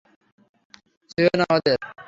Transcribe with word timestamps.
ছুঁয়ো 1.09 1.33
না 1.39 1.45
ওদের। 1.55 1.79